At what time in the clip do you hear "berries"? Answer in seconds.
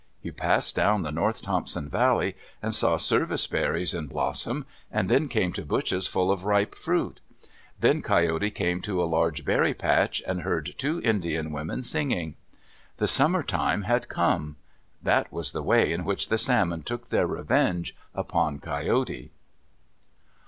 3.45-3.93